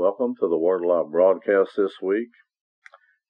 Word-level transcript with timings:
Welcome 0.00 0.34
to 0.40 0.48
the 0.48 0.56
Word 0.56 0.82
Alive 0.82 1.12
broadcast 1.12 1.72
this 1.76 1.92
week. 2.00 2.30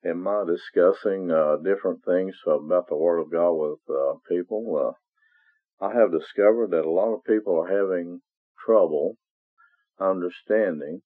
In 0.05 0.23
my 0.23 0.45
discussing 0.47 1.29
uh, 1.29 1.56
different 1.56 2.05
things 2.05 2.37
about 2.46 2.87
the 2.88 2.96
Word 2.96 3.19
of 3.19 3.33
God 3.33 3.55
with 3.55 3.80
uh, 3.91 4.15
people, 4.29 4.95
uh, 4.95 5.84
I 5.84 5.93
have 5.93 6.12
discovered 6.12 6.70
that 6.70 6.84
a 6.84 6.88
lot 6.88 7.12
of 7.12 7.24
people 7.24 7.59
are 7.59 7.66
having 7.66 8.20
trouble 8.65 9.16
understanding 10.01 11.02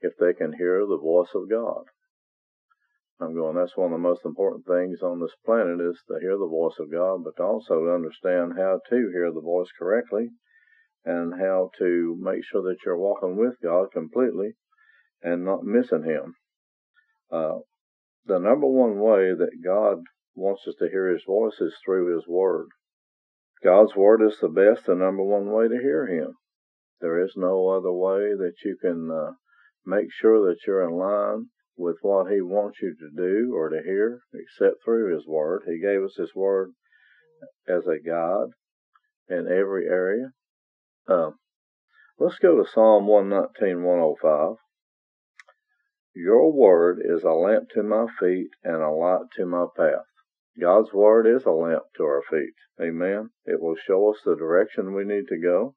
if 0.00 0.12
they 0.20 0.32
can 0.32 0.52
hear 0.52 0.86
the 0.86 0.96
voice 1.02 1.34
of 1.34 1.50
God. 1.50 1.82
I'm 3.20 3.34
going, 3.34 3.56
that's 3.56 3.76
one 3.76 3.92
of 3.92 3.98
the 3.98 4.08
most 4.08 4.24
important 4.24 4.64
things 4.64 5.02
on 5.02 5.18
this 5.18 5.34
planet 5.44 5.80
is 5.80 5.98
to 6.06 6.20
hear 6.20 6.38
the 6.38 6.46
voice 6.46 6.78
of 6.78 6.92
God, 6.92 7.24
but 7.24 7.42
also 7.42 7.80
to 7.80 7.90
understand 7.90 8.52
how 8.56 8.78
to 8.90 9.10
hear 9.12 9.32
the 9.34 9.42
voice 9.42 9.70
correctly 9.76 10.28
and 11.04 11.34
how 11.34 11.72
to 11.80 12.16
make 12.20 12.44
sure 12.44 12.62
that 12.62 12.76
you're 12.86 12.96
walking 12.96 13.36
with 13.36 13.54
God 13.60 13.88
completely 13.92 14.54
and 15.22 15.44
not 15.44 15.64
missing 15.64 16.04
Him. 16.04 16.34
Uh, 17.30 17.58
the 18.24 18.38
number 18.38 18.66
one 18.66 18.98
way 18.98 19.32
that 19.34 19.62
God 19.64 20.02
wants 20.34 20.62
us 20.66 20.74
to 20.78 20.88
hear 20.88 21.08
His 21.08 21.24
voice 21.26 21.60
is 21.60 21.74
through 21.84 22.14
His 22.14 22.26
Word. 22.26 22.68
God's 23.62 23.96
Word 23.96 24.22
is 24.22 24.38
the 24.40 24.48
best 24.48 24.88
and 24.88 25.00
number 25.00 25.22
one 25.22 25.50
way 25.50 25.68
to 25.68 25.82
hear 25.82 26.06
Him. 26.06 26.34
There 27.00 27.22
is 27.22 27.32
no 27.36 27.68
other 27.68 27.92
way 27.92 28.34
that 28.34 28.54
you 28.64 28.76
can 28.80 29.10
uh, 29.10 29.32
make 29.84 30.12
sure 30.12 30.48
that 30.48 30.60
you're 30.66 30.82
in 30.82 30.96
line 30.96 31.46
with 31.76 31.96
what 32.02 32.30
He 32.30 32.40
wants 32.40 32.78
you 32.82 32.94
to 32.94 33.10
do 33.16 33.54
or 33.54 33.68
to 33.70 33.82
hear 33.82 34.20
except 34.34 34.84
through 34.84 35.14
His 35.14 35.26
Word. 35.26 35.62
He 35.66 35.80
gave 35.80 36.02
us 36.02 36.16
His 36.16 36.34
Word 36.34 36.72
as 37.68 37.86
a 37.86 37.98
guide 37.98 38.50
in 39.28 39.46
every 39.48 39.86
area. 39.86 40.32
Uh, 41.08 41.30
let's 42.18 42.38
go 42.38 42.56
to 42.56 42.68
Psalm 42.68 43.06
119, 43.06 43.84
105. 43.84 44.56
Your 46.14 46.52
word 46.52 47.00
is 47.04 47.22
a 47.22 47.30
lamp 47.30 47.68
to 47.74 47.82
my 47.82 48.06
feet 48.18 48.50
and 48.64 48.82
a 48.82 48.90
light 48.90 49.26
to 49.36 49.46
my 49.46 49.66
path. 49.76 50.06
God's 50.60 50.92
word 50.92 51.26
is 51.26 51.44
a 51.44 51.50
lamp 51.50 51.84
to 51.96 52.02
our 52.04 52.22
feet. 52.28 52.54
Amen. 52.80 53.30
It 53.44 53.60
will 53.60 53.76
show 53.76 54.10
us 54.10 54.18
the 54.24 54.36
direction 54.36 54.94
we 54.94 55.04
need 55.04 55.28
to 55.28 55.38
go. 55.38 55.74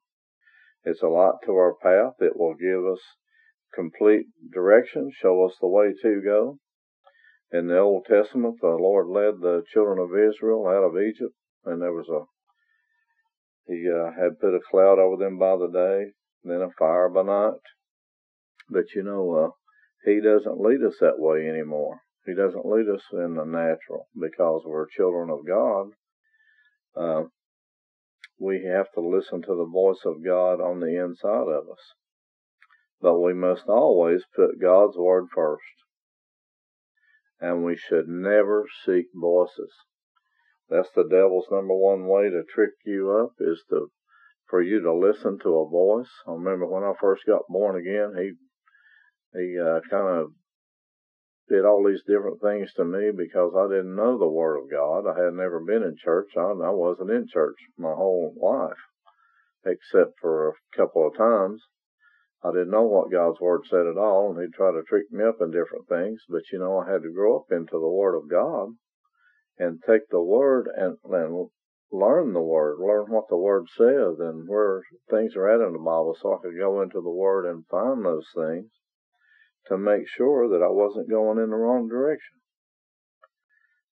It's 0.84 1.02
a 1.02 1.08
light 1.08 1.38
to 1.44 1.52
our 1.52 1.74
path. 1.74 2.14
It 2.20 2.36
will 2.36 2.54
give 2.54 2.84
us 2.84 3.00
complete 3.74 4.26
direction, 4.52 5.10
show 5.14 5.44
us 5.46 5.56
the 5.60 5.68
way 5.68 5.92
to 6.02 6.20
go. 6.24 6.58
In 7.52 7.68
the 7.68 7.78
Old 7.78 8.06
Testament, 8.06 8.58
the 8.60 8.68
Lord 8.68 9.08
led 9.08 9.40
the 9.40 9.62
children 9.72 9.98
of 9.98 10.16
Israel 10.16 10.66
out 10.66 10.84
of 10.84 11.00
Egypt, 11.00 11.34
and 11.64 11.80
there 11.80 11.92
was 11.92 12.08
a 12.08 12.24
he 13.66 13.88
uh, 13.88 14.10
had 14.20 14.40
put 14.40 14.54
a 14.54 14.60
cloud 14.70 14.98
over 14.98 15.16
them 15.16 15.38
by 15.38 15.56
the 15.56 15.68
day, 15.68 16.12
then 16.42 16.62
a 16.62 16.70
fire 16.76 17.08
by 17.08 17.22
night. 17.22 17.60
But 18.68 18.94
you 18.94 19.04
know, 19.04 19.32
uh, 19.34 19.50
he 20.04 20.20
doesn't 20.20 20.60
lead 20.60 20.82
us 20.82 20.96
that 21.00 21.18
way 21.18 21.48
anymore. 21.48 22.00
He 22.26 22.34
doesn't 22.34 22.66
lead 22.66 22.88
us 22.88 23.02
in 23.12 23.34
the 23.34 23.44
natural 23.44 24.08
because 24.18 24.62
we're 24.64 24.86
children 24.86 25.30
of 25.30 25.46
God. 25.46 25.90
Uh, 26.96 27.28
we 28.38 28.64
have 28.64 28.90
to 28.92 29.00
listen 29.00 29.42
to 29.42 29.54
the 29.54 29.68
voice 29.70 30.00
of 30.04 30.24
God 30.24 30.60
on 30.60 30.80
the 30.80 31.02
inside 31.02 31.48
of 31.48 31.68
us. 31.70 31.94
But 33.00 33.20
we 33.20 33.34
must 33.34 33.66
always 33.68 34.22
put 34.34 34.60
God's 34.60 34.96
word 34.96 35.26
first. 35.34 35.62
And 37.40 37.64
we 37.64 37.76
should 37.76 38.08
never 38.08 38.66
seek 38.84 39.06
voices. 39.14 39.72
That's 40.68 40.90
the 40.94 41.04
devil's 41.04 41.48
number 41.50 41.74
one 41.74 42.06
way 42.06 42.30
to 42.30 42.44
trick 42.44 42.70
you 42.84 43.10
up 43.10 43.34
is 43.40 43.62
to 43.70 43.90
for 44.48 44.62
you 44.62 44.82
to 44.82 44.92
listen 44.92 45.38
to 45.38 45.58
a 45.58 45.68
voice. 45.68 46.10
I 46.26 46.32
remember 46.32 46.66
when 46.66 46.82
I 46.82 46.92
first 47.00 47.24
got 47.26 47.48
born 47.48 47.80
again, 47.80 48.12
he 48.16 48.32
he 49.34 49.58
uh, 49.58 49.80
kind 49.88 50.20
of 50.20 50.32
did 51.48 51.64
all 51.64 51.84
these 51.84 52.02
different 52.06 52.40
things 52.40 52.72
to 52.74 52.84
me 52.84 53.10
because 53.10 53.52
I 53.56 53.68
didn't 53.68 53.96
know 53.96 54.18
the 54.18 54.28
Word 54.28 54.58
of 54.58 54.70
God. 54.70 55.06
I 55.06 55.24
had 55.24 55.34
never 55.34 55.60
been 55.60 55.82
in 55.82 55.96
church. 55.96 56.30
I, 56.36 56.40
I 56.40 56.70
wasn't 56.70 57.10
in 57.10 57.26
church 57.28 57.56
my 57.76 57.92
whole 57.92 58.34
life, 58.40 58.78
except 59.64 60.18
for 60.20 60.48
a 60.48 60.76
couple 60.76 61.06
of 61.06 61.16
times. 61.16 61.62
I 62.44 62.50
didn't 62.50 62.70
know 62.70 62.84
what 62.84 63.12
God's 63.12 63.40
Word 63.40 63.62
said 63.68 63.86
at 63.86 63.98
all, 63.98 64.30
and 64.30 64.40
he'd 64.40 64.54
try 64.54 64.72
to 64.72 64.82
trick 64.82 65.10
me 65.12 65.24
up 65.24 65.40
in 65.40 65.50
different 65.50 65.88
things. 65.88 66.22
But 66.28 66.42
you 66.52 66.58
know, 66.58 66.78
I 66.78 66.90
had 66.90 67.02
to 67.02 67.12
grow 67.12 67.38
up 67.38 67.52
into 67.52 67.78
the 67.78 67.88
Word 67.88 68.16
of 68.16 68.30
God 68.30 68.70
and 69.58 69.82
take 69.86 70.08
the 70.10 70.22
Word 70.22 70.68
and, 70.74 70.96
and 71.04 71.48
learn 71.90 72.32
the 72.32 72.40
Word, 72.40 72.78
learn 72.80 73.10
what 73.10 73.28
the 73.28 73.36
Word 73.36 73.66
says 73.76 74.18
and 74.18 74.48
where 74.48 74.82
things 75.10 75.36
are 75.36 75.48
at 75.48 75.66
in 75.66 75.72
the 75.72 75.78
Bible 75.78 76.16
so 76.20 76.34
I 76.34 76.42
could 76.42 76.58
go 76.58 76.82
into 76.82 77.00
the 77.00 77.10
Word 77.10 77.46
and 77.46 77.66
find 77.66 78.04
those 78.04 78.26
things 78.34 78.70
to 79.68 79.78
make 79.78 80.08
sure 80.08 80.48
that 80.48 80.64
I 80.64 80.70
wasn't 80.70 81.10
going 81.10 81.38
in 81.38 81.50
the 81.50 81.56
wrong 81.56 81.88
direction. 81.88 82.38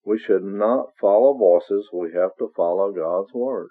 We 0.04 0.18
should 0.18 0.42
not 0.42 0.96
follow 1.00 1.36
voices. 1.36 1.88
We 1.92 2.12
have 2.14 2.36
to 2.38 2.52
follow 2.56 2.92
God's 2.92 3.32
Word. 3.34 3.70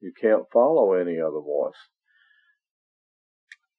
You 0.00 0.12
can't 0.20 0.50
follow 0.52 0.92
any 0.92 1.20
other 1.20 1.40
voice. 1.40 1.78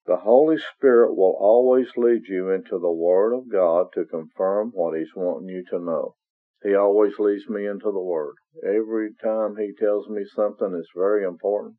The 0.05 0.17
Holy 0.17 0.57
Spirit 0.57 1.15
will 1.15 1.37
always 1.39 1.87
lead 1.95 2.23
you 2.27 2.49
into 2.49 2.79
the 2.79 2.91
Word 2.91 3.33
of 3.33 3.51
God 3.51 3.87
to 3.93 4.05
confirm 4.05 4.71
what 4.73 4.97
He's 4.97 5.13
wanting 5.15 5.49
you 5.49 5.63
to 5.69 5.79
know. 5.79 6.15
He 6.63 6.73
always 6.73 7.19
leads 7.19 7.47
me 7.47 7.67
into 7.67 7.91
the 7.91 8.01
Word. 8.01 8.35
Every 8.65 9.13
time 9.23 9.55
He 9.57 9.73
tells 9.79 10.09
me 10.09 10.25
something 10.35 10.71
that's 10.71 10.91
very 10.95 11.23
important, 11.23 11.75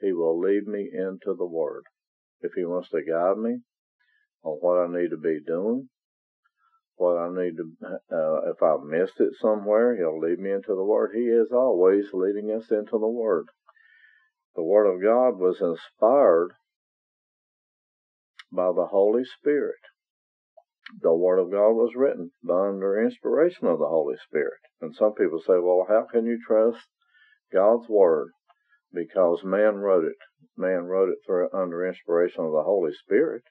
He 0.00 0.12
will 0.12 0.40
lead 0.40 0.66
me 0.66 0.90
into 0.92 1.34
the 1.36 1.46
Word. 1.46 1.84
If 2.40 2.52
He 2.56 2.64
wants 2.64 2.88
to 2.90 3.02
guide 3.02 3.38
me, 3.38 3.60
on 4.42 4.58
what 4.60 4.78
I 4.78 4.86
need 4.88 5.10
to 5.10 5.16
be 5.16 5.38
doing, 5.46 5.88
what 6.96 7.16
I 7.16 7.28
need 7.28 7.56
to, 7.56 7.72
uh, 8.12 8.50
if 8.50 8.62
I've 8.62 8.84
missed 8.84 9.20
it 9.20 9.34
somewhere, 9.40 9.96
He'll 9.96 10.20
lead 10.20 10.38
me 10.38 10.52
into 10.52 10.74
the 10.74 10.84
Word. 10.84 11.12
He 11.14 11.24
is 11.24 11.48
always 11.52 12.06
leading 12.12 12.50
us 12.50 12.70
into 12.70 12.98
the 12.98 13.08
Word. 13.08 13.46
The 14.54 14.62
Word 14.62 14.86
of 14.86 15.02
God 15.02 15.38
was 15.38 15.60
inspired 15.60 16.52
by 18.52 18.70
the 18.74 18.86
Holy 18.86 19.24
Spirit. 19.24 19.80
The 21.00 21.14
Word 21.14 21.38
of 21.38 21.50
God 21.50 21.72
was 21.72 21.94
written 21.96 22.32
under 22.48 23.00
inspiration 23.02 23.66
of 23.66 23.78
the 23.78 23.88
Holy 23.88 24.16
Spirit. 24.28 24.60
And 24.80 24.94
some 24.94 25.14
people 25.14 25.40
say, 25.40 25.54
well, 25.58 25.86
how 25.88 26.06
can 26.10 26.26
you 26.26 26.38
trust 26.46 26.78
God's 27.52 27.88
Word? 27.88 28.30
Because 28.92 29.42
man 29.42 29.76
wrote 29.76 30.04
it. 30.04 30.16
Man 30.56 30.84
wrote 30.84 31.08
it 31.08 31.18
through, 31.24 31.48
under 31.54 31.86
inspiration 31.86 32.44
of 32.44 32.52
the 32.52 32.62
Holy 32.62 32.92
Spirit. 32.92 33.42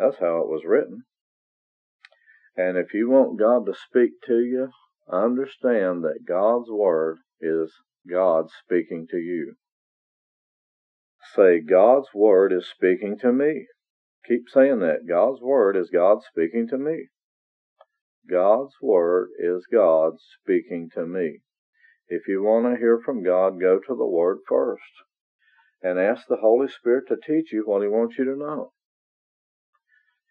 That's 0.00 0.18
how 0.18 0.38
it 0.38 0.48
was 0.48 0.62
written. 0.64 1.04
And 2.56 2.78
if 2.78 2.94
you 2.94 3.10
want 3.10 3.38
God 3.38 3.66
to 3.66 3.74
speak 3.74 4.12
to 4.26 4.40
you, 4.40 4.70
understand 5.12 6.04
that 6.04 6.24
God's 6.26 6.70
Word 6.70 7.18
is 7.38 7.70
God 8.10 8.46
speaking 8.64 9.06
to 9.10 9.18
you. 9.18 9.56
Say, 11.34 11.60
God's 11.60 12.08
Word 12.14 12.50
is 12.50 12.66
speaking 12.66 13.18
to 13.18 13.30
me. 13.30 13.66
Keep 14.26 14.48
saying 14.48 14.78
that. 14.80 15.06
God's 15.06 15.42
Word 15.42 15.76
is 15.76 15.90
God 15.90 16.22
speaking 16.22 16.66
to 16.68 16.78
me. 16.78 17.08
God's 18.28 18.72
Word 18.80 19.28
is 19.38 19.66
God 19.70 20.14
speaking 20.40 20.88
to 20.94 21.04
me. 21.04 21.40
If 22.08 22.26
you 22.26 22.42
want 22.42 22.64
to 22.72 22.80
hear 22.80 22.98
from 23.04 23.22
God, 23.22 23.60
go 23.60 23.78
to 23.78 23.94
the 23.94 24.06
Word 24.06 24.38
first 24.48 24.82
and 25.82 25.98
ask 25.98 26.26
the 26.26 26.38
Holy 26.40 26.68
Spirit 26.68 27.04
to 27.08 27.16
teach 27.16 27.52
you 27.52 27.64
what 27.66 27.82
He 27.82 27.88
wants 27.88 28.16
you 28.16 28.24
to 28.24 28.36
know 28.36 28.72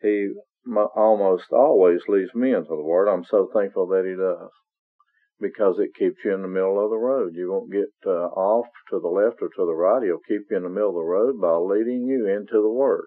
he 0.01 0.30
almost 0.68 1.51
always 1.51 2.00
leads 2.07 2.34
me 2.34 2.54
into 2.54 2.69
the 2.69 2.84
Word. 2.84 3.07
I'm 3.07 3.25
so 3.25 3.50
thankful 3.54 3.88
that 3.88 4.06
he 4.06 4.16
does 4.16 4.51
because 5.40 5.80
it 5.80 5.96
keeps 5.98 6.18
you 6.24 6.34
in 6.34 6.42
the 6.42 6.48
middle 6.48 6.84
of 6.84 6.90
the 6.90 6.98
road. 6.98 7.34
You 7.34 7.51
won't 7.51 7.72
get 7.72 7.90
uh, 8.06 8.28
off 8.36 8.68
to 8.92 9.00
the 9.00 9.07
left 9.07 9.38
or 9.42 9.48
to 9.48 9.66
the 9.66 9.75
right. 9.75 10.04
He'll 10.04 10.19
keep 10.28 10.48
you 10.50 10.57
in 10.57 10.63
the 10.63 10.69
middle 10.69 10.90
of 10.90 10.96
the 10.96 11.01
road 11.01 11.40
by 11.40 11.56
leading 11.56 12.07
you 12.07 12.28
into 12.28 12.62
the 12.62 12.69
Word. 12.69 13.06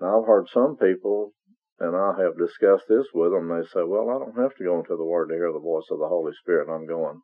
Now, 0.00 0.20
I've 0.20 0.26
heard 0.26 0.48
some 0.52 0.76
people, 0.76 1.32
and 1.80 1.96
I 1.96 2.12
have 2.20 2.36
discussed 2.36 2.84
this 2.88 3.06
with 3.14 3.32
them, 3.32 3.48
they 3.48 3.66
say, 3.68 3.82
well, 3.84 4.10
I 4.10 4.18
don't 4.18 4.42
have 4.42 4.54
to 4.56 4.64
go 4.64 4.78
into 4.78 4.96
the 4.96 5.04
Word 5.04 5.28
to 5.28 5.34
hear 5.34 5.52
the 5.52 5.58
voice 5.58 5.86
of 5.90 5.98
the 5.98 6.08
Holy 6.08 6.32
Spirit. 6.42 6.68
I'm 6.68 6.86
going, 6.86 7.22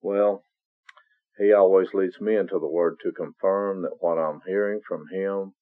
well, 0.00 0.44
He 1.38 1.52
always 1.52 1.88
leads 1.92 2.20
me 2.20 2.36
into 2.36 2.58
the 2.58 2.68
Word 2.68 2.96
to 3.02 3.12
confirm 3.12 3.82
that 3.82 4.00
what 4.00 4.16
I'm 4.16 4.40
hearing 4.46 4.80
from 4.88 5.04
Him 5.12 5.52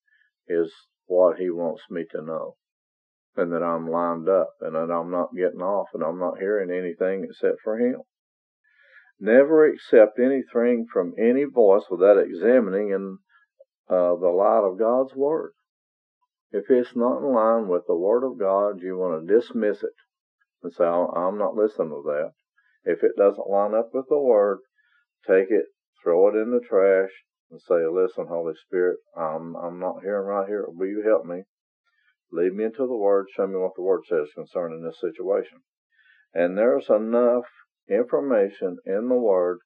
is 0.46 0.72
what 1.08 1.38
He 1.38 1.50
wants 1.50 1.82
me 1.90 2.05
to 2.12 2.22
know. 2.22 2.56
And 3.37 3.52
that 3.52 3.62
I'm 3.62 3.90
lined 3.90 4.28
up 4.28 4.55
and 4.60 4.75
that 4.75 4.93
I'm 4.93 5.10
not 5.10 5.34
getting 5.37 5.60
off 5.60 5.88
and 5.93 6.02
I'm 6.02 6.19
not 6.19 6.38
hearing 6.38 6.70
anything 6.70 7.25
except 7.25 7.58
for 7.62 7.78
Him. 7.78 8.02
Never 9.20 9.66
accept 9.66 10.19
anything 10.19 10.87
from 10.93 11.14
any 11.19 11.44
voice 11.44 11.84
without 11.90 12.19
examining 12.19 12.90
in 12.90 13.19
uh, 13.88 14.14
the 14.14 14.28
light 14.28 14.64
of 14.64 14.78
God's 14.78 15.14
Word. 15.14 15.52
If 16.50 16.70
it's 16.70 16.96
not 16.96 17.19
in 17.19 17.34
line 17.34 17.69
with 17.69 17.82
the 17.87 17.96
Word 17.96 18.25
of 18.25 18.38
God, 18.38 18.81
you 18.81 18.96
want 18.96 19.26
to 19.26 19.34
dismiss 19.34 19.82
it 19.82 19.94
and 20.62 20.72
say, 20.72 20.84
I'm 20.84 21.37
not 21.37 21.55
listening 21.55 21.90
to 21.90 22.02
that. 22.06 22.32
If 22.84 23.02
it 23.02 23.16
doesn't 23.16 23.50
line 23.50 23.75
up 23.75 23.90
with 23.93 24.06
the 24.08 24.19
Word, 24.19 24.60
take 25.26 25.50
it, 25.50 25.66
throw 26.02 26.28
it 26.28 26.37
in 26.37 26.50
the 26.50 26.60
trash, 26.60 27.10
and 27.50 27.60
say, 27.60 27.86
Listen, 27.86 28.26
Holy 28.28 28.54
Spirit, 28.66 28.98
I'm, 29.16 29.56
I'm 29.56 29.78
not 29.78 30.02
hearing 30.02 30.26
right 30.26 30.46
here. 30.46 30.66
Will 30.68 30.86
you 30.86 31.02
help 31.02 31.24
me? 31.24 31.44
Lead 32.30 32.52
me 32.52 32.64
into 32.64 32.86
the 32.86 32.96
Word. 32.96 33.26
Show 33.34 33.46
me 33.46 33.56
what 33.56 33.74
the 33.74 33.82
Word 33.82 34.02
says 34.06 34.28
concerning 34.34 34.82
this 34.82 35.00
situation. 35.00 35.62
And 36.34 36.58
there's 36.58 36.88
enough 36.90 37.44
information 37.88 38.76
in 38.84 39.08
the 39.08 39.16
Word 39.16 39.60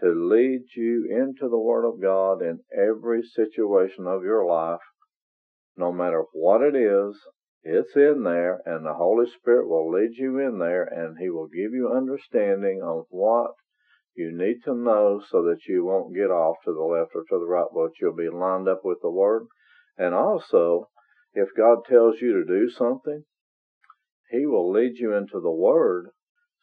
to 0.00 0.08
lead 0.08 0.62
you 0.74 1.06
into 1.10 1.48
the 1.48 1.58
Word 1.58 1.84
of 1.84 2.00
God 2.00 2.40
in 2.40 2.60
every 2.72 3.22
situation 3.22 4.06
of 4.06 4.22
your 4.22 4.46
life, 4.46 4.80
no 5.76 5.92
matter 5.92 6.24
what 6.32 6.62
it 6.62 6.74
is. 6.74 7.16
It's 7.62 7.94
in 7.96 8.22
there, 8.22 8.62
and 8.64 8.86
the 8.86 8.94
Holy 8.94 9.26
Spirit 9.28 9.68
will 9.68 9.90
lead 9.90 10.12
you 10.14 10.38
in 10.38 10.58
there, 10.58 10.84
and 10.84 11.18
He 11.18 11.28
will 11.28 11.48
give 11.48 11.72
you 11.72 11.92
understanding 11.94 12.80
of 12.82 13.04
what 13.10 13.50
you 14.18 14.36
need 14.36 14.62
to 14.64 14.74
know 14.74 15.22
so 15.30 15.44
that 15.44 15.60
you 15.68 15.84
won't 15.84 16.14
get 16.14 16.30
off 16.30 16.56
to 16.64 16.72
the 16.72 16.82
left 16.82 17.12
or 17.14 17.22
to 17.22 17.38
the 17.38 17.46
right, 17.46 17.68
but 17.72 17.92
you'll 18.00 18.16
be 18.16 18.28
lined 18.28 18.68
up 18.68 18.80
with 18.84 18.98
the 19.00 19.10
Word. 19.10 19.46
And 19.96 20.14
also, 20.14 20.88
if 21.32 21.48
God 21.56 21.78
tells 21.88 22.20
you 22.20 22.34
to 22.34 22.44
do 22.44 22.68
something, 22.68 23.24
He 24.30 24.44
will 24.44 24.70
lead 24.70 24.96
you 24.96 25.14
into 25.14 25.40
the 25.40 25.50
Word 25.50 26.08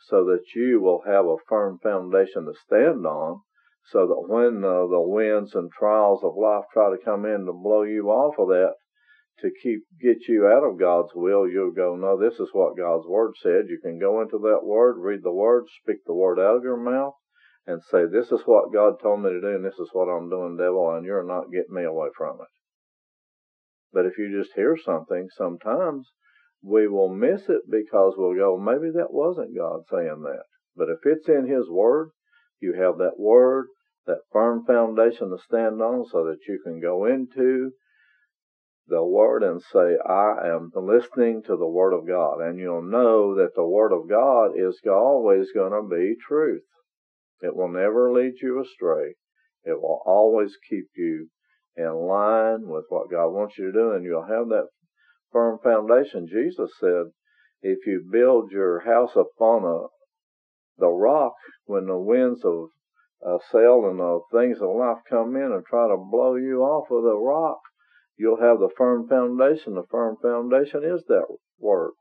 so 0.10 0.25
that 0.25 0.44
you 0.54 0.81
will 0.81 1.02
have 1.07 1.25
a 1.25 1.38
firm 1.48 1.80
foundation 1.81 2.46
to 2.46 2.54
stand 2.66 3.06
on, 3.06 3.42
so 3.92 4.06
that 4.06 4.28
when 4.28 4.63
uh, 4.63 4.88
the 4.88 5.01
winds 5.01 5.56
and 5.56 5.72
trials 5.72 6.22
of 6.24 6.36
life 6.36 6.66
try 6.74 6.90
to 6.90 7.04
come 7.04 7.25
in 7.25 7.46
to 7.46 7.54
blow 7.54 7.84
you 7.84 8.10
off 8.10 8.36
of 8.38 8.50
that, 8.50 8.74
to 9.40 9.50
keep 9.62 9.84
get 10.01 10.28
you 10.28 10.48
out 10.48 10.63
of 10.63 10.80
God's 10.80 11.12
will, 11.13 11.48
you'll 11.50 11.72
go, 11.72 11.96
no, 11.96 12.18
this 12.18 12.40
is 12.40 12.50
what 12.54 12.78
God's 12.78 13.06
word 13.06 13.34
said. 13.42 13.66
You 13.68 13.80
can 13.81 14.00
go 14.00 14.22
into 14.22 14.38
that 14.40 14.62
word, 14.63 14.98
read 14.98 15.24
the 15.24 15.31
word, 15.31 15.66
speak 15.81 15.98
the 16.06 16.13
word 16.13 16.40
out 16.40 16.58
of 16.58 16.63
your 16.63 16.78
mouth, 16.78 17.13
and 17.67 17.81
say, 17.89 18.06
this 18.06 18.31
is 18.31 18.41
what 18.45 18.73
God 18.73 19.00
told 19.01 19.23
me 19.23 19.31
to 19.31 19.41
do, 19.41 19.56
and 19.56 19.65
this 19.65 19.79
is 19.79 19.89
what 19.91 20.07
I'm 20.07 20.29
doing, 20.29 20.57
devil, 20.57 20.91
and 20.95 21.06
you're 21.06 21.23
not 21.23 21.51
getting 21.51 21.73
me 21.73 21.83
away 21.83 22.09
from 22.15 22.38
it. 22.41 22.47
But 23.91 24.06
if 24.06 24.17
you 24.17 24.38
just 24.38 24.53
hear 24.56 24.77
something, 24.77 25.29
sometimes 25.35 26.07
we 26.62 26.88
will 26.88 27.09
miss 27.09 27.47
it 27.50 27.62
because 27.69 28.13
we'll 28.17 28.35
go, 28.35 28.57
maybe 28.57 28.91
that 28.91 29.12
wasn't 29.13 29.56
God 29.56 29.81
saying 29.89 30.21
that. 30.23 30.44
But 30.75 30.89
if 30.89 31.00
it's 31.06 31.29
in 31.29 31.47
His 31.47 31.69
Word, 31.69 32.09
you 32.59 32.73
have 32.73 32.97
that 32.97 33.17
Word, 33.17 33.67
that 34.06 34.21
firm 34.31 34.65
foundation 34.65 35.29
to 35.29 35.38
stand 35.38 35.81
on 35.81 36.06
so 36.12 36.25
that 36.25 36.39
you 36.47 36.59
can 36.63 36.79
go 36.79 37.06
into 37.06 37.71
the 38.88 39.03
Word 39.03 39.44
and 39.44 39.62
say, 39.62 39.97
I 40.06 40.47
am 40.47 40.71
listening 40.75 41.41
to 41.44 41.56
the 41.56 41.67
Word 41.67 41.94
of 41.94 42.07
God. 42.07 42.41
And 42.41 42.59
you'll 42.59 42.83
know 42.83 43.35
that 43.35 43.56
the 43.56 43.65
Word 43.65 43.91
of 43.91 44.09
God 44.09 44.51
is 44.56 44.79
always 44.85 45.51
going 45.53 45.71
to 45.71 45.88
be 45.88 46.15
truth. 46.27 46.63
It 47.42 47.56
will 47.56 47.70
never 47.70 48.12
lead 48.12 48.34
you 48.42 48.62
astray. 48.62 49.16
It 49.64 49.82
will 49.82 50.02
always 50.06 50.58
keep 50.70 50.86
you 50.96 51.30
in 51.76 51.94
line 51.94 52.68
with 52.68 52.86
what 52.90 53.12
God 53.12 53.30
wants 53.30 53.58
you 53.58 53.66
to 53.66 53.72
do, 53.72 53.92
and 53.92 54.06
you'll 54.06 54.26
have 54.26 54.48
that 54.50 54.68
firm 55.32 55.60
foundation. 55.64 56.28
Jesus 56.28 56.72
said, 56.80 57.12
if 57.62 57.80
you 57.86 58.08
build 58.10 58.52
your 58.52 58.82
house 58.82 59.16
upon 59.16 59.64
a, 59.64 59.88
the 60.78 60.90
rock, 60.90 61.34
when 61.66 61.88
the 61.88 61.98
winds 61.98 62.46
of 62.46 62.70
uh, 63.26 63.38
sail 63.52 63.88
and 63.90 64.00
the 64.00 64.20
things 64.32 64.58
of 64.62 64.76
life 64.76 65.00
come 65.10 65.36
in 65.36 65.52
and 65.52 65.66
try 65.66 65.88
to 65.88 65.98
blow 65.98 66.36
you 66.36 66.62
off 66.62 66.90
of 66.92 67.04
the 67.04 67.18
rock, 67.18 67.60
you'll 68.18 68.40
have 68.40 68.60
the 68.60 68.70
firm 68.78 69.08
foundation. 69.08 69.74
The 69.74 69.84
firm 69.90 70.18
foundation 70.22 70.84
is 70.84 71.04
that 71.08 71.26
word. 71.60 71.92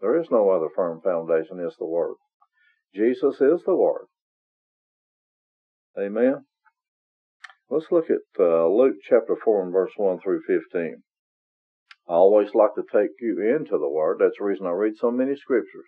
There 0.00 0.20
is 0.20 0.26
no 0.30 0.50
other 0.50 0.68
firm 0.74 1.00
foundation, 1.02 1.60
it's 1.60 1.76
the 1.78 1.86
word. 1.86 2.16
Jesus 2.94 3.40
is 3.40 3.62
the 3.64 3.74
word. 3.74 4.06
Amen. 5.98 6.44
Let's 7.70 7.86
look 7.90 8.10
at 8.10 8.18
uh, 8.38 8.68
Luke 8.68 8.96
chapter 9.08 9.36
4 9.44 9.64
and 9.64 9.72
verse 9.72 9.92
1 9.96 10.20
through 10.20 10.42
15. 10.46 11.02
I 12.08 12.12
always 12.12 12.54
like 12.54 12.74
to 12.74 12.82
take 12.92 13.10
you 13.20 13.56
into 13.56 13.78
the 13.78 13.88
Word. 13.88 14.18
That's 14.20 14.36
the 14.38 14.44
reason 14.44 14.66
I 14.66 14.70
read 14.70 14.94
so 14.98 15.10
many 15.10 15.36
scriptures. 15.36 15.86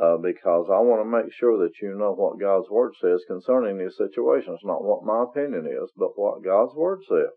Uh, 0.00 0.18
because 0.18 0.68
I 0.70 0.78
want 0.78 1.02
to 1.02 1.10
make 1.10 1.32
sure 1.32 1.58
that 1.64 1.80
you 1.82 1.96
know 1.96 2.12
what 2.12 2.38
God's 2.38 2.68
Word 2.70 2.92
says 3.00 3.24
concerning 3.26 3.78
these 3.78 3.96
situations. 3.96 4.60
Not 4.62 4.84
what 4.84 5.02
my 5.02 5.24
opinion 5.24 5.66
is, 5.66 5.90
but 5.96 6.16
what 6.16 6.44
God's 6.44 6.74
Word 6.74 7.00
says. 7.08 7.32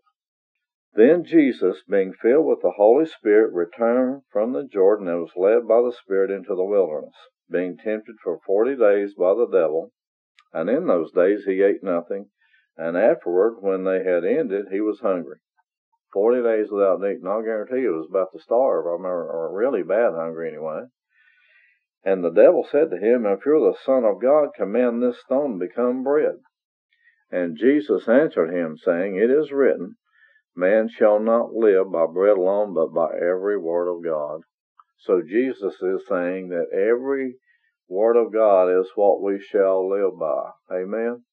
Then 0.94 1.24
Jesus, 1.24 1.82
being 1.88 2.12
filled 2.12 2.46
with 2.46 2.60
the 2.60 2.74
Holy 2.76 3.06
Spirit, 3.06 3.54
returned 3.54 4.22
from 4.30 4.52
the 4.52 4.68
Jordan 4.70 5.08
and 5.08 5.22
was 5.22 5.32
led 5.34 5.66
by 5.66 5.80
the 5.80 5.96
Spirit 6.04 6.30
into 6.30 6.54
the 6.54 6.64
wilderness, 6.64 7.14
being 7.50 7.78
tempted 7.78 8.16
for 8.22 8.38
forty 8.46 8.76
days 8.76 9.14
by 9.18 9.32
the 9.32 9.48
devil. 9.50 9.90
And 10.52 10.68
in 10.68 10.86
those 10.86 11.12
days 11.12 11.44
he 11.44 11.62
ate 11.62 11.82
nothing, 11.82 12.28
and 12.76 12.96
afterward, 12.96 13.56
when 13.60 13.84
they 13.84 14.02
had 14.04 14.24
ended, 14.24 14.66
he 14.70 14.80
was 14.80 15.00
hungry. 15.00 15.38
Forty 16.12 16.42
days 16.42 16.70
without 16.70 17.04
eating, 17.04 17.26
I'll 17.26 17.42
guarantee 17.42 17.82
you, 17.82 17.92
was 17.92 18.08
about 18.10 18.32
to 18.32 18.38
starve. 18.38 18.86
I 18.86 19.08
or 19.08 19.52
really 19.52 19.82
bad 19.82 20.12
hungry 20.14 20.48
anyway. 20.48 20.84
And 22.04 22.22
the 22.22 22.30
devil 22.30 22.66
said 22.70 22.90
to 22.90 22.98
him, 22.98 23.24
If 23.26 23.46
you're 23.46 23.60
the 23.60 23.78
Son 23.78 24.04
of 24.04 24.20
God, 24.20 24.54
command 24.54 25.02
this 25.02 25.20
stone 25.20 25.58
to 25.58 25.66
become 25.66 26.02
bread. 26.02 26.40
And 27.30 27.56
Jesus 27.56 28.08
answered 28.08 28.52
him, 28.52 28.76
saying, 28.76 29.16
It 29.16 29.30
is 29.30 29.52
written, 29.52 29.96
Man 30.54 30.88
shall 30.88 31.18
not 31.18 31.54
live 31.54 31.90
by 31.90 32.06
bread 32.06 32.36
alone, 32.36 32.74
but 32.74 32.92
by 32.92 33.14
every 33.14 33.56
word 33.56 33.88
of 33.88 34.04
God. 34.04 34.42
So 34.98 35.22
Jesus 35.22 35.80
is 35.80 36.06
saying 36.06 36.48
that 36.48 36.70
every 36.72 37.36
Word 37.88 38.16
of 38.16 38.32
God 38.32 38.68
is 38.68 38.90
what 38.94 39.22
we 39.22 39.40
shall 39.40 39.88
live 39.88 40.18
by. 40.18 40.50
Amen. 40.70 41.24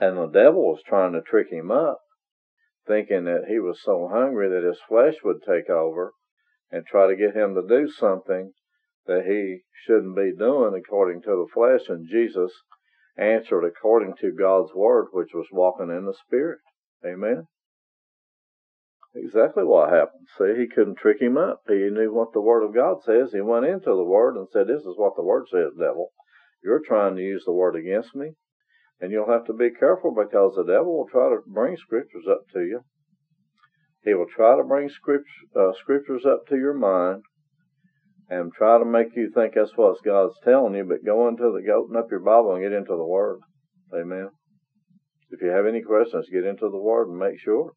And 0.00 0.16
the 0.16 0.26
devil 0.26 0.70
was 0.70 0.82
trying 0.86 1.12
to 1.12 1.20
trick 1.20 1.50
him 1.50 1.70
up, 1.70 2.00
thinking 2.86 3.24
that 3.24 3.46
he 3.48 3.58
was 3.58 3.80
so 3.82 4.08
hungry 4.12 4.48
that 4.48 4.66
his 4.66 4.80
flesh 4.88 5.16
would 5.24 5.42
take 5.42 5.68
over 5.70 6.12
and 6.70 6.86
try 6.86 7.06
to 7.06 7.16
get 7.16 7.36
him 7.36 7.54
to 7.54 7.66
do 7.66 7.88
something 7.90 8.52
that 9.06 9.24
he 9.26 9.62
shouldn't 9.84 10.16
be 10.16 10.32
doing 10.36 10.74
according 10.74 11.22
to 11.22 11.30
the 11.30 11.46
flesh. 11.52 11.88
And 11.88 12.08
Jesus 12.08 12.52
answered 13.16 13.64
according 13.64 14.14
to 14.20 14.32
God's 14.32 14.72
word, 14.74 15.08
which 15.12 15.30
was 15.34 15.46
walking 15.52 15.90
in 15.90 16.04
the 16.06 16.14
Spirit. 16.26 16.60
Amen 17.04 17.46
exactly 19.14 19.64
what 19.64 19.90
happened. 19.90 20.26
See, 20.38 20.54
he 20.58 20.68
couldn't 20.68 20.98
trick 20.98 21.20
him 21.20 21.36
up. 21.36 21.62
He 21.66 21.90
knew 21.90 22.12
what 22.12 22.32
the 22.32 22.40
Word 22.40 22.64
of 22.64 22.74
God 22.74 22.98
says. 23.04 23.30
He 23.32 23.40
went 23.40 23.66
into 23.66 23.90
the 23.90 24.04
Word 24.04 24.36
and 24.36 24.48
said, 24.52 24.66
This 24.66 24.82
is 24.82 24.96
what 24.96 25.16
the 25.16 25.24
Word 25.24 25.46
says, 25.50 25.72
devil. 25.78 26.12
You're 26.62 26.82
trying 26.86 27.16
to 27.16 27.22
use 27.22 27.42
the 27.44 27.52
Word 27.52 27.76
against 27.76 28.14
me. 28.14 28.32
And 29.00 29.10
you'll 29.10 29.30
have 29.30 29.46
to 29.46 29.54
be 29.54 29.70
careful 29.70 30.14
because 30.14 30.54
the 30.56 30.64
devil 30.64 30.98
will 30.98 31.08
try 31.10 31.30
to 31.30 31.38
bring 31.46 31.76
scriptures 31.76 32.26
up 32.30 32.42
to 32.52 32.60
you. 32.60 32.80
He 34.04 34.14
will 34.14 34.26
try 34.34 34.56
to 34.56 34.64
bring 34.64 34.88
script, 34.88 35.26
uh, 35.56 35.72
scriptures 35.80 36.24
up 36.26 36.46
to 36.48 36.56
your 36.56 36.74
mind 36.74 37.22
and 38.28 38.52
try 38.52 38.78
to 38.78 38.84
make 38.84 39.16
you 39.16 39.30
think 39.34 39.54
that's 39.54 39.76
what 39.76 40.02
God's 40.04 40.34
telling 40.44 40.74
you, 40.74 40.84
but 40.84 41.04
go 41.04 41.28
into 41.28 41.50
the, 41.50 41.62
go 41.66 41.84
open 41.84 41.96
up 41.96 42.10
your 42.10 42.20
Bible 42.20 42.54
and 42.54 42.62
get 42.62 42.72
into 42.72 42.96
the 42.96 43.04
Word. 43.04 43.40
Amen. 43.92 44.30
If 45.30 45.42
you 45.42 45.48
have 45.48 45.66
any 45.66 45.82
questions, 45.82 46.28
get 46.32 46.44
into 46.44 46.68
the 46.68 46.78
Word 46.78 47.08
and 47.08 47.18
make 47.18 47.40
sure. 47.40 47.72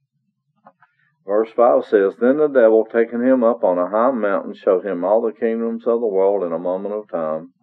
Verse 1.25 1.49
5 1.55 1.85
says, 1.85 2.13
Then 2.19 2.37
the 2.37 2.47
devil, 2.47 2.85
taking 2.85 3.21
him 3.21 3.43
up 3.43 3.63
on 3.63 3.77
a 3.77 3.89
high 3.89 4.11
mountain, 4.11 4.53
showed 4.53 4.85
him 4.85 5.05
all 5.05 5.21
the 5.21 5.31
kingdoms 5.31 5.87
of 5.87 6.01
the 6.01 6.07
world 6.07 6.43
in 6.43 6.51
a 6.51 6.59
moment 6.59 6.93
of 6.93 7.09
time. 7.09 7.53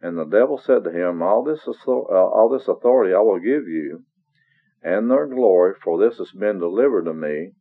And 0.00 0.16
the 0.16 0.24
devil 0.24 0.58
said 0.58 0.84
to 0.84 0.92
him, 0.92 1.20
All 1.20 1.42
this, 1.42 1.66
uh, 1.66 1.90
all 1.90 2.48
this 2.48 2.68
authority 2.68 3.12
I 3.12 3.18
will 3.18 3.40
give 3.40 3.66
you, 3.66 4.04
and 4.82 5.10
their 5.10 5.26
glory, 5.26 5.74
for 5.82 5.98
this 5.98 6.18
has 6.18 6.30
been 6.32 6.58
delivered 6.58 7.06
to 7.06 7.14
me, 7.14 7.52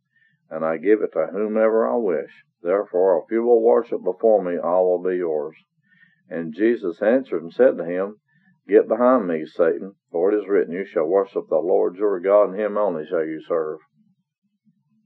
and 0.52 0.64
I 0.64 0.78
give 0.78 1.02
it 1.02 1.14
to 1.14 1.28
whomever 1.32 1.88
I 1.88 1.96
wish. 1.96 2.44
Therefore, 2.62 3.24
if 3.24 3.32
you 3.32 3.44
will 3.44 3.62
worship 3.62 4.04
before 4.04 4.44
me, 4.44 4.58
all 4.58 4.90
will 4.90 5.10
be 5.10 5.18
yours. 5.18 5.56
And 6.30 6.54
Jesus 6.54 7.02
answered 7.02 7.42
and 7.42 7.54
said 7.54 7.78
to 7.78 7.86
him, 7.86 8.20
Get 8.68 8.88
behind 8.88 9.28
me, 9.28 9.46
Satan, 9.46 9.96
for 10.12 10.32
it 10.32 10.38
is 10.38 10.48
written, 10.48 10.74
You 10.74 10.86
shall 10.86 11.06
worship 11.06 11.48
the 11.50 11.58
Lord 11.58 11.96
your 11.96 12.20
God, 12.20 12.50
and 12.50 12.60
him 12.60 12.78
only 12.78 13.06
shall 13.08 13.26
you 13.26 13.42
serve. 13.42 13.80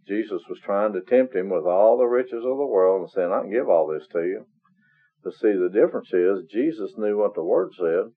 Jesus 0.08 0.42
was 0.50 0.60
trying 0.64 0.94
to 0.94 1.02
tempt 1.02 1.36
him 1.36 1.50
with 1.50 1.66
all 1.66 1.98
the 1.98 2.06
riches 2.06 2.44
of 2.46 2.58
the 2.58 2.66
world 2.66 3.02
and 3.02 3.10
saying, 3.12 3.32
I 3.32 3.42
can 3.42 3.52
give 3.52 3.70
all 3.70 3.88
this 3.88 4.08
to 4.14 4.20
you. 4.20 4.46
But 5.24 5.34
see, 5.34 5.54
the 5.54 5.70
difference 5.74 6.14
is 6.14 6.50
Jesus 6.50 6.94
knew 6.98 7.18
what 7.18 7.36
the 7.36 7.44
Word 7.44 7.72
said 7.78 8.12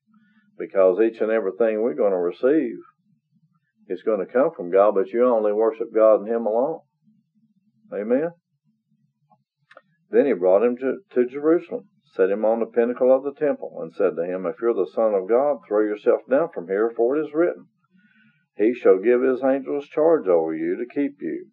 because 0.57 1.01
each 1.01 1.19
and 1.19 1.31
everything 1.31 1.81
we're 1.81 1.93
going 1.93 2.11
to 2.11 2.17
receive 2.17 2.77
is 3.87 4.03
going 4.03 4.25
to 4.25 4.31
come 4.31 4.51
from 4.55 4.71
God, 4.71 4.95
but 4.95 5.07
you 5.09 5.25
only 5.25 5.51
worship 5.51 5.93
God 5.93 6.21
and 6.21 6.29
Him 6.29 6.45
alone. 6.45 6.79
Amen. 7.93 8.31
Then 10.11 10.25
he 10.25 10.33
brought 10.33 10.63
him 10.63 10.77
to, 10.77 10.97
to 11.13 11.25
Jerusalem, 11.25 11.87
set 12.13 12.29
him 12.29 12.43
on 12.43 12.59
the 12.59 12.65
pinnacle 12.65 13.15
of 13.15 13.23
the 13.23 13.33
temple, 13.33 13.79
and 13.81 13.93
said 13.93 14.17
to 14.17 14.25
him, 14.25 14.45
If 14.45 14.61
you're 14.61 14.73
the 14.73 14.91
Son 14.93 15.13
of 15.13 15.29
God, 15.29 15.59
throw 15.65 15.81
yourself 15.81 16.21
down 16.29 16.49
from 16.53 16.67
here, 16.67 16.91
for 16.95 17.17
it 17.17 17.25
is 17.25 17.33
written, 17.33 17.67
He 18.57 18.73
shall 18.73 18.99
give 18.99 19.21
his 19.21 19.41
angels 19.41 19.87
charge 19.87 20.27
over 20.27 20.53
you 20.53 20.75
to 20.77 20.85
keep 20.85 21.21
you. 21.21 21.47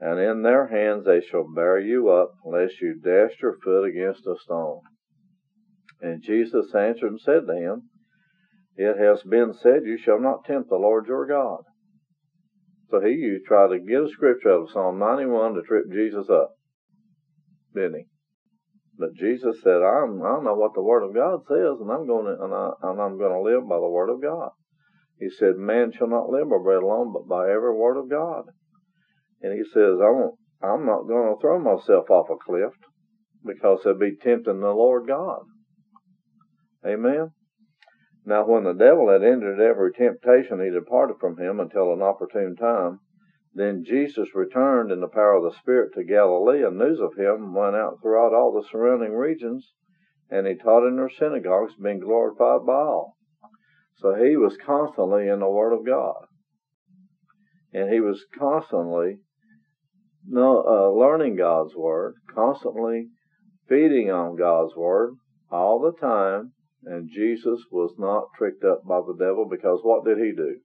And 0.00 0.18
in 0.18 0.42
their 0.42 0.66
hands 0.66 1.04
they 1.04 1.20
shall 1.20 1.46
bear 1.54 1.78
you 1.78 2.10
up, 2.10 2.32
lest 2.44 2.80
you 2.80 2.94
dash 2.94 3.40
your 3.40 3.56
foot 3.62 3.84
against 3.84 4.26
a 4.26 4.36
stone. 4.42 4.80
And 6.00 6.22
Jesus 6.22 6.74
answered 6.74 7.12
and 7.12 7.20
said 7.20 7.46
to 7.46 7.54
him, 7.54 7.90
It 8.76 8.98
has 8.98 9.22
been 9.22 9.54
said, 9.54 9.84
You 9.84 9.98
shall 9.98 10.20
not 10.20 10.44
tempt 10.44 10.68
the 10.68 10.76
Lord 10.76 11.06
your 11.06 11.26
God. 11.26 11.62
So 12.90 13.00
he 13.00 13.12
you 13.12 13.40
tried 13.46 13.68
to 13.68 13.78
get 13.78 14.02
a 14.02 14.08
scripture 14.08 14.52
out 14.52 14.62
of 14.64 14.70
Psalm 14.70 14.98
91 14.98 15.54
to 15.54 15.62
trip 15.62 15.84
Jesus 15.90 16.28
up, 16.28 16.50
didn't 17.74 18.00
he? 18.00 18.06
But 18.98 19.14
Jesus 19.14 19.60
said, 19.62 19.82
I'm, 19.82 20.22
I 20.22 20.38
know 20.42 20.54
what 20.54 20.74
the 20.74 20.82
Word 20.82 21.02
of 21.02 21.14
God 21.14 21.40
says, 21.48 21.80
and 21.80 21.90
I'm 21.90 22.06
going 22.06 22.26
to, 22.26 22.44
and, 22.44 22.54
I, 22.54 22.70
and 22.82 23.00
I'm 23.00 23.18
going 23.18 23.32
to 23.32 23.40
live 23.40 23.68
by 23.68 23.76
the 23.76 23.88
Word 23.88 24.10
of 24.10 24.22
God. 24.22 24.50
He 25.18 25.30
said, 25.30 25.56
Man 25.56 25.92
shall 25.92 26.08
not 26.08 26.28
live 26.28 26.50
by 26.50 26.58
bread 26.62 26.82
alone, 26.82 27.12
but 27.12 27.28
by 27.28 27.50
every 27.50 27.74
word 27.74 27.96
of 27.96 28.08
God. 28.10 28.44
And 29.44 29.52
he 29.52 29.62
says, 29.74 30.00
I'm, 30.00 30.30
I'm 30.62 30.86
not 30.86 31.06
going 31.06 31.34
to 31.34 31.38
throw 31.38 31.58
myself 31.58 32.08
off 32.08 32.30
a 32.30 32.36
cliff 32.42 32.72
because 33.44 33.80
I'd 33.84 33.98
be 33.98 34.16
tempting 34.16 34.60
the 34.60 34.72
Lord 34.72 35.06
God. 35.06 35.42
Amen. 36.86 37.30
Now, 38.24 38.46
when 38.46 38.64
the 38.64 38.72
devil 38.72 39.10
had 39.10 39.22
ended 39.22 39.60
every 39.60 39.92
temptation, 39.92 40.64
he 40.64 40.70
departed 40.70 41.16
from 41.20 41.36
him 41.36 41.60
until 41.60 41.92
an 41.92 42.00
opportune 42.00 42.56
time. 42.56 43.00
Then 43.52 43.84
Jesus 43.84 44.34
returned 44.34 44.90
in 44.90 45.00
the 45.00 45.08
power 45.08 45.34
of 45.34 45.42
the 45.42 45.58
Spirit 45.58 45.92
to 45.94 46.04
Galilee, 46.04 46.64
and 46.64 46.78
news 46.78 46.98
of 46.98 47.14
him 47.14 47.52
went 47.52 47.76
out 47.76 47.98
throughout 48.00 48.32
all 48.32 48.50
the 48.50 48.66
surrounding 48.72 49.12
regions, 49.12 49.74
and 50.30 50.46
he 50.46 50.54
taught 50.54 50.88
in 50.88 50.96
their 50.96 51.10
synagogues, 51.10 51.74
being 51.74 52.00
glorified 52.00 52.64
by 52.64 52.72
all. 52.72 53.18
So 53.98 54.14
he 54.14 54.38
was 54.38 54.56
constantly 54.56 55.28
in 55.28 55.40
the 55.40 55.50
Word 55.50 55.74
of 55.74 55.84
God. 55.84 56.24
And 57.74 57.92
he 57.92 58.00
was 58.00 58.24
constantly 58.38 59.18
uh, 60.32 60.90
learning 60.90 61.36
God's 61.36 61.74
Word, 61.74 62.14
constantly 62.34 63.08
feeding 63.68 64.10
on 64.10 64.36
God's 64.36 64.74
Word 64.76 65.14
all 65.50 65.80
the 65.80 65.98
time, 66.00 66.52
and 66.84 67.10
Jesus 67.10 67.60
was 67.70 67.94
not 67.98 68.28
tricked 68.36 68.64
up 68.64 68.84
by 68.86 69.00
the 69.00 69.16
devil 69.18 69.46
because 69.48 69.80
what 69.82 70.04
did 70.04 70.18
he 70.18 70.32
do? 70.32 70.58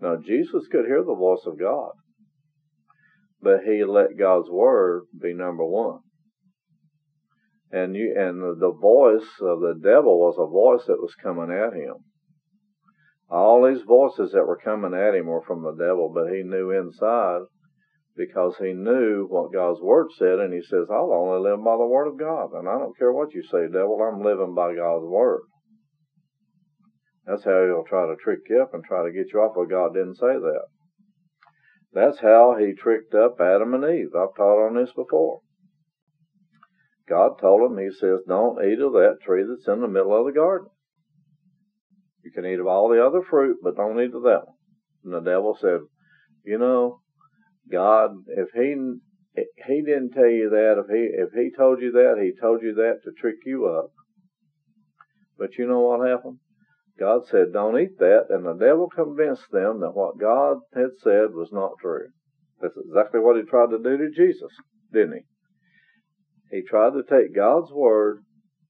Now, 0.00 0.16
Jesus 0.16 0.66
could 0.70 0.86
hear 0.86 1.04
the 1.04 1.14
voice 1.14 1.42
of 1.46 1.58
God, 1.58 1.92
but 3.42 3.60
he 3.64 3.84
let 3.84 4.18
God's 4.18 4.48
word 4.48 5.04
be 5.20 5.34
number 5.34 5.64
one. 5.64 6.00
And 7.70 7.94
you, 7.94 8.14
and 8.16 8.60
the 8.60 8.72
voice 8.72 9.28
of 9.40 9.60
the 9.60 9.78
devil 9.80 10.18
was 10.18 10.36
a 10.38 10.50
voice 10.50 10.86
that 10.86 11.00
was 11.00 11.14
coming 11.22 11.50
at 11.52 11.74
him. 11.74 11.96
All 13.28 13.64
these 13.64 13.82
voices 13.82 14.32
that 14.32 14.46
were 14.46 14.58
coming 14.58 14.92
at 14.94 15.14
him 15.14 15.26
were 15.26 15.42
from 15.42 15.62
the 15.62 15.72
devil, 15.72 16.10
but 16.12 16.32
he 16.32 16.42
knew 16.42 16.70
inside 16.70 17.42
because 18.20 18.54
he 18.60 18.74
knew 18.74 19.24
what 19.30 19.52
God's 19.52 19.80
word 19.80 20.08
said, 20.18 20.40
and 20.40 20.52
he 20.52 20.60
says, 20.60 20.92
I'll 20.92 21.12
only 21.12 21.40
live 21.40 21.64
by 21.64 21.76
the 21.78 21.88
word 21.88 22.06
of 22.06 22.18
God. 22.18 22.52
And 22.52 22.68
I 22.68 22.76
don't 22.76 22.96
care 22.98 23.12
what 23.12 23.32
you 23.32 23.42
say, 23.42 23.64
devil, 23.72 23.96
I'm 23.96 24.22
living 24.22 24.54
by 24.54 24.74
God's 24.74 25.06
word. 25.06 25.40
That's 27.24 27.44
how 27.44 27.64
he'll 27.64 27.88
try 27.88 28.06
to 28.06 28.16
trick 28.22 28.40
you 28.50 28.60
up 28.60 28.74
and 28.74 28.84
try 28.84 29.04
to 29.04 29.12
get 29.12 29.32
you 29.32 29.40
off, 29.40 29.54
but 29.56 29.70
God 29.70 29.94
didn't 29.94 30.16
say 30.16 30.36
that. 30.36 30.64
That's 31.94 32.20
how 32.20 32.56
he 32.58 32.74
tricked 32.74 33.14
up 33.14 33.40
Adam 33.40 33.72
and 33.72 33.84
Eve. 33.84 34.12
I've 34.14 34.36
taught 34.36 34.68
on 34.68 34.76
this 34.76 34.92
before. 34.94 35.40
God 37.08 37.40
told 37.40 37.72
him, 37.72 37.78
He 37.78 37.90
says, 37.90 38.20
don't 38.28 38.62
eat 38.62 38.80
of 38.80 38.92
that 38.92 39.18
tree 39.24 39.44
that's 39.48 39.66
in 39.66 39.80
the 39.80 39.88
middle 39.88 40.14
of 40.14 40.26
the 40.26 40.38
garden. 40.38 40.68
You 42.22 42.30
can 42.30 42.44
eat 42.44 42.60
of 42.60 42.66
all 42.66 42.90
the 42.90 43.04
other 43.04 43.22
fruit, 43.22 43.56
but 43.62 43.76
don't 43.76 43.98
eat 43.98 44.14
of 44.14 44.22
that 44.24 44.44
one. 44.44 44.56
And 45.04 45.14
the 45.14 45.20
devil 45.20 45.56
said, 45.58 45.80
you 46.44 46.58
know, 46.58 47.00
God, 47.70 48.10
if 48.26 48.50
he 48.52 48.76
he 49.66 49.82
didn't 49.82 50.10
tell 50.10 50.28
you 50.28 50.50
that, 50.50 50.82
if 50.84 50.90
he 50.90 51.08
if 51.12 51.32
he 51.32 51.56
told 51.56 51.80
you 51.80 51.92
that, 51.92 52.20
he 52.20 52.32
told 52.40 52.62
you 52.62 52.74
that 52.74 53.00
to 53.04 53.12
trick 53.12 53.36
you 53.44 53.66
up. 53.66 53.90
But 55.38 55.56
you 55.56 55.66
know 55.66 55.80
what 55.80 56.06
happened? 56.06 56.38
God 56.98 57.26
said, 57.26 57.52
"Don't 57.52 57.78
eat 57.80 57.98
that," 57.98 58.26
and 58.28 58.44
the 58.44 58.54
devil 58.54 58.88
convinced 58.88 59.50
them 59.50 59.80
that 59.80 59.94
what 59.94 60.18
God 60.18 60.58
had 60.74 60.98
said 60.98 61.32
was 61.32 61.52
not 61.52 61.78
true. 61.80 62.08
That's 62.60 62.76
exactly 62.76 63.20
what 63.20 63.36
he 63.36 63.42
tried 63.42 63.70
to 63.70 63.78
do 63.78 63.96
to 63.96 64.10
Jesus, 64.10 64.52
didn't 64.92 65.14
he? 66.50 66.56
He 66.56 66.62
tried 66.62 66.92
to 66.94 67.02
take 67.02 67.34
God's 67.34 67.72
word 67.72 68.24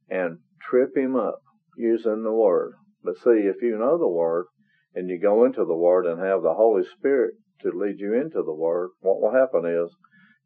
and 0.08 0.38
trip 0.60 0.96
him 0.96 1.16
up 1.16 1.40
using 1.76 2.22
the 2.22 2.32
word. 2.32 2.74
But 3.02 3.16
see, 3.16 3.48
if 3.48 3.62
you 3.62 3.78
know 3.78 3.98
the 3.98 4.06
word 4.06 4.46
and 4.94 5.08
you 5.08 5.18
go 5.18 5.44
into 5.44 5.64
the 5.64 5.76
word 5.76 6.06
and 6.06 6.20
have 6.20 6.42
the 6.42 6.54
Holy 6.54 6.84
Spirit 6.84 7.34
to 7.62 7.70
lead 7.70 7.98
you 7.98 8.14
into 8.14 8.42
the 8.42 8.54
Word, 8.54 8.90
what 9.00 9.20
will 9.20 9.32
happen 9.32 9.64
is 9.66 9.94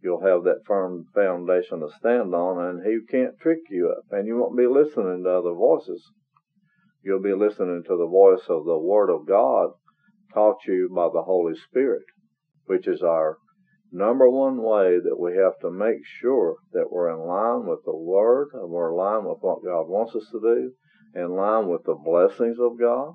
you'll 0.02 0.20
have 0.20 0.44
that 0.44 0.64
firm 0.66 1.06
foundation 1.14 1.80
to 1.80 1.88
stand 1.98 2.34
on, 2.34 2.64
and 2.64 2.86
He 2.86 2.98
can't 3.10 3.38
trick 3.38 3.60
you 3.70 3.90
up, 3.90 4.04
and 4.10 4.26
you 4.26 4.36
won't 4.36 4.56
be 4.56 4.66
listening 4.66 5.22
to 5.24 5.30
other 5.30 5.54
voices. 5.54 6.02
You'll 7.02 7.22
be 7.22 7.34
listening 7.34 7.82
to 7.86 7.96
the 7.96 8.06
voice 8.06 8.46
of 8.48 8.64
the 8.64 8.78
Word 8.78 9.10
of 9.10 9.26
God 9.26 9.72
taught 10.32 10.66
you 10.66 10.90
by 10.94 11.08
the 11.12 11.22
Holy 11.22 11.54
Spirit, 11.54 12.04
which 12.66 12.88
is 12.88 13.02
our 13.02 13.38
number 13.92 14.28
one 14.28 14.60
way 14.60 14.98
that 14.98 15.18
we 15.18 15.36
have 15.36 15.58
to 15.60 15.70
make 15.70 16.04
sure 16.20 16.56
that 16.72 16.90
we're 16.90 17.10
in 17.10 17.20
line 17.20 17.66
with 17.66 17.84
the 17.84 17.96
Word 17.96 18.48
and 18.54 18.68
we're 18.70 18.90
in 18.90 18.96
line 18.96 19.24
with 19.24 19.38
what 19.40 19.64
God 19.64 19.88
wants 19.88 20.16
us 20.16 20.26
to 20.32 20.40
do, 20.40 20.72
in 21.14 21.36
line 21.36 21.68
with 21.68 21.84
the 21.84 21.94
blessings 21.94 22.58
of 22.58 22.78
God, 22.78 23.14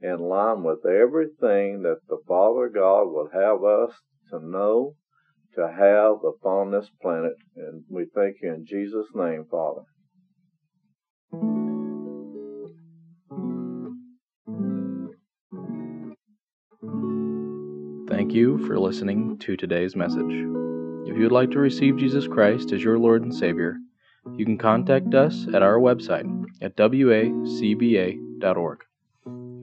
in 0.00 0.18
line 0.18 0.62
with 0.62 0.84
everything 0.84 1.82
that 1.82 2.00
the 2.08 2.18
Father 2.28 2.68
God 2.68 3.04
would 3.08 3.32
have 3.32 3.64
us 3.64 3.92
to 4.30 4.38
know, 4.40 4.94
to 5.54 5.66
have 5.66 6.22
upon 6.24 6.70
this 6.70 6.90
planet. 7.00 7.32
And 7.56 7.84
we 7.88 8.06
thank 8.14 8.36
you 8.42 8.52
in 8.52 8.66
Jesus' 8.66 9.08
name, 9.14 9.46
Father. 9.50 9.82
Thank 18.08 18.32
you 18.32 18.58
for 18.66 18.78
listening 18.78 19.38
to 19.38 19.56
today's 19.56 19.96
message. 19.96 20.32
If 21.06 21.16
you 21.16 21.22
would 21.22 21.32
like 21.32 21.50
to 21.52 21.58
receive 21.58 21.96
Jesus 21.96 22.26
Christ 22.26 22.72
as 22.72 22.82
your 22.82 22.98
Lord 22.98 23.22
and 23.22 23.34
Savior, 23.34 23.76
you 24.34 24.44
can 24.44 24.58
contact 24.58 25.14
us 25.14 25.46
at 25.54 25.62
our 25.62 25.78
website 25.78 26.26
at 26.60 26.76
wacba.org. 26.76 28.18